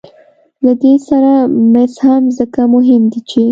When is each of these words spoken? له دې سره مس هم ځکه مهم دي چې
له 0.65 0.73
دې 0.81 0.93
سره 1.09 1.31
مس 1.73 1.93
هم 2.05 2.23
ځکه 2.37 2.61
مهم 2.75 3.01
دي 3.11 3.19
چې 3.29 3.43